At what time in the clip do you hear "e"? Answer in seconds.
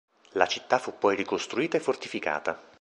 1.77-1.79